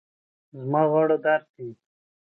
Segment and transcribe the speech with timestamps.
[0.59, 1.73] زما غاړه درد کوي